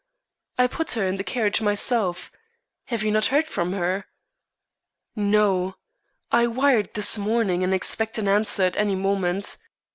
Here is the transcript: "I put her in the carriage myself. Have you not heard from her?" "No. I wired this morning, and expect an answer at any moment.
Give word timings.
"I 0.57 0.65
put 0.65 0.93
her 0.93 1.05
in 1.07 1.17
the 1.17 1.23
carriage 1.23 1.61
myself. 1.61 2.31
Have 2.85 3.03
you 3.03 3.11
not 3.11 3.27
heard 3.27 3.47
from 3.47 3.73
her?" 3.73 4.07
"No. 5.15 5.75
I 6.31 6.47
wired 6.47 6.95
this 6.95 7.19
morning, 7.19 7.61
and 7.61 7.71
expect 7.71 8.17
an 8.17 8.27
answer 8.27 8.63
at 8.63 8.77
any 8.77 8.95
moment. 8.95 9.57